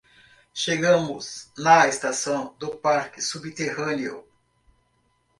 Chegamos 0.51 1.51
na 1.55 1.87
estação 1.87 2.55
do 2.57 2.69
parque 2.75 3.21
subterrâneo 3.21 4.25